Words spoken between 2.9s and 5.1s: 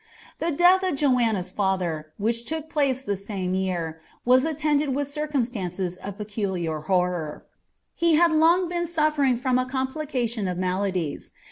the nine vetr. *■ attended with